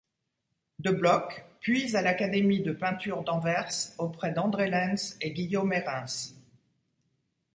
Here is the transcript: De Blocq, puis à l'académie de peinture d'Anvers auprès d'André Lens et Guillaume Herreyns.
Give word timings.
De 0.79 0.89
Blocq, 0.89 1.45
puis 1.59 1.95
à 1.95 2.01
l'académie 2.01 2.63
de 2.63 2.71
peinture 2.71 3.23
d'Anvers 3.23 3.91
auprès 3.99 4.31
d'André 4.31 4.67
Lens 4.67 5.15
et 5.21 5.31
Guillaume 5.31 5.71
Herreyns. 5.73 6.33